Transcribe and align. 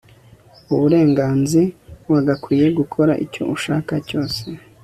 uburenganzi 0.73 1.61
wagakwiye 2.11 2.65
gukora 2.79 3.13
icyo 3.25 3.43
ushaka 3.55 3.93
cyose 4.07 4.41